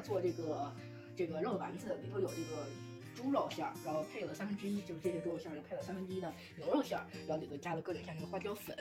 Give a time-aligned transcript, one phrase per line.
[0.00, 0.72] 做这个
[1.16, 2.66] 这个肉丸子，里头有这个
[3.14, 8.76] 猪肉馅儿，然后配了三分之一，就是这些猪肉馅儿又配了三分之一的牛肉馅儿，然后里头加了各种像这个花椒粉、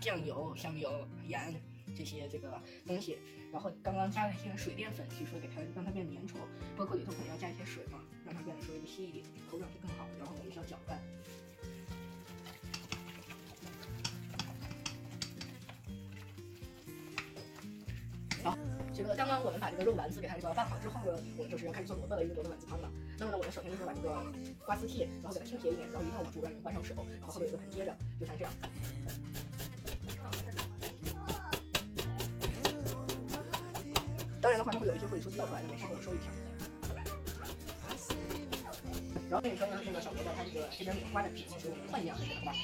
[0.00, 1.54] 酱油、香油、盐
[1.94, 3.18] 这些这个东西，
[3.52, 6.34] 然后刚刚加了一些水淀粉，据说给它让它变粘稠，
[6.76, 10.06] 包括里头可能要加一些水嘛，让它变得稍微的稀一点，口感会更好。
[10.18, 10.95] 然后我们需要搅拌。
[18.46, 18.56] 好，
[18.94, 22.88] 这个刚刚我们把这个肉丸子给它这个拌好之后呢，我们就是要开始做萝卜的一个萝卜丸子汤了。
[23.18, 24.22] 那么呢，我们首先就是把这个
[24.64, 28.52] 瓜丝剔，然后给它倾斜一点，然后一定要捂住，让你换上手，然后后面有个盆接着，就像这样。
[34.40, 36.30] 当然的话，它会有一些会出掉出来的，没事，我收一条。
[39.28, 42.54] 然后那个时候呢，这个小萝卜它这个这边有刮的皮，所以我们换一样的给它刮。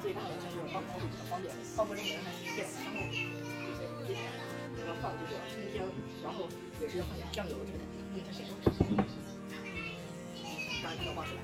[0.00, 1.54] 最大的，就是放锅会比较方便。
[1.76, 4.20] 放锅之后呢，变香味，这些这些，
[4.80, 5.84] 然后放这个葱姜，
[6.24, 6.48] 然后
[6.80, 7.84] 也是要放点酱油之类的，
[8.16, 8.52] 用它咸味。
[10.82, 11.40] 让它冒出来，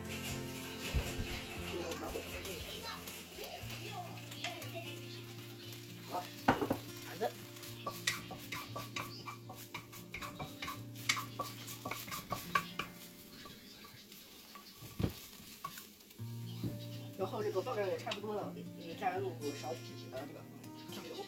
[17.18, 18.64] 然后这个爆料也差不多了，嗯，
[19.00, 20.40] 再入少许的这个
[20.94, 21.24] 酱油。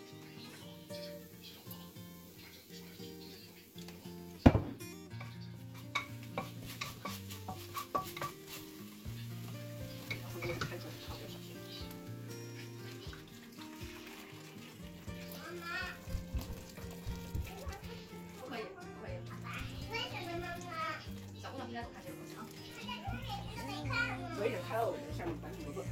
[25.29, 25.85] 下面白萝卜。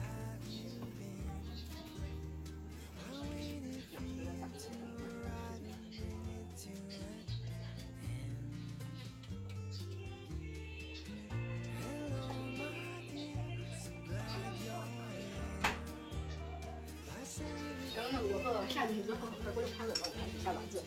[17.95, 20.83] 然后呢，萝卜下去之后，快锅就开了，然后开始下丸子，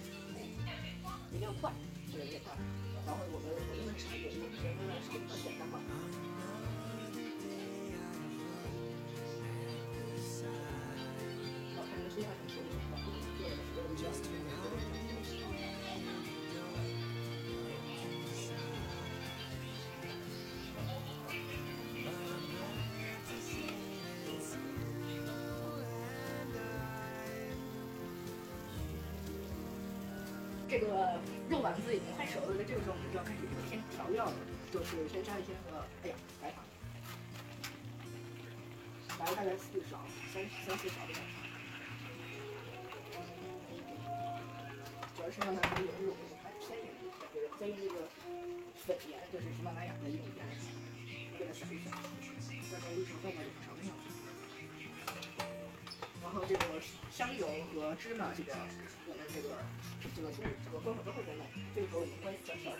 [1.31, 1.71] 一定要快，
[2.11, 2.55] 这个有点快。
[3.05, 4.29] 然后我们我因为是有
[30.69, 31.19] 这个
[31.49, 34.33] 肉丸子已经快熟了，那这个时候我们就要开始添调料了，
[34.71, 36.63] 就是先加一些那个，哎呀，白糖，
[39.17, 39.97] 白大概四勺，
[40.31, 41.33] 三三四勺的白糖，
[45.17, 46.13] 主要是让它这个有肉
[46.43, 46.93] 还偏一点，
[47.33, 48.05] 就是再用这个
[48.85, 50.45] 粉盐，就是喜马拉雅的一种盐，
[51.33, 54.05] 给它撒一撒，大概一勺半吧，两勺的样子。
[56.21, 56.77] 然后这个
[57.09, 58.53] 香油和芝麻这个，
[59.33, 59.49] 这个
[60.15, 61.45] 这个猪这个关火之后再弄，
[61.75, 62.77] 这个时候我们关系转小火。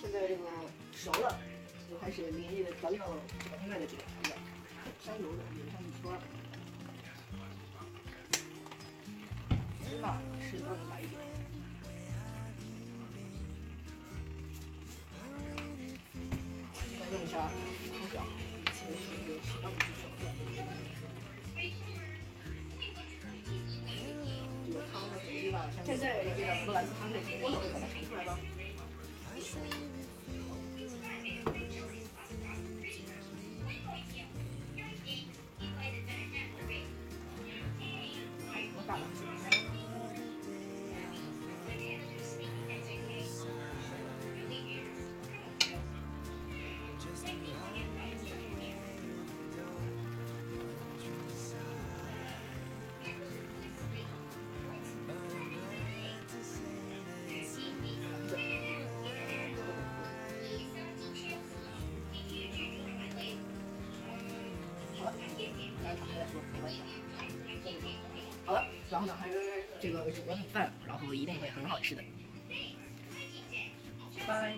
[0.00, 0.44] 现在这个
[0.92, 1.38] 熟了，
[1.88, 3.06] 就开始淋这个调料，
[3.42, 4.36] 这个另外的这个调料，
[5.04, 6.18] 香油的淋上一圈儿，
[9.88, 11.20] 芝麻适当的来一点。
[16.98, 17.50] 再用一下
[25.84, 28.38] 现在这个荷兰子汤这个锅头把它盛出来吧。
[29.28, 29.56] 还有什
[38.74, 39.23] 么大碗子？
[39.23, 39.23] 好了，
[68.46, 69.34] 好了，然后呢，还有
[69.80, 72.02] 这个煮了米饭，然后一定会很好吃的。
[74.26, 74.54] 拜。